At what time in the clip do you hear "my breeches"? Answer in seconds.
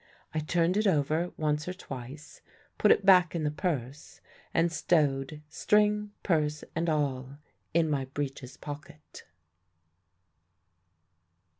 7.87-8.57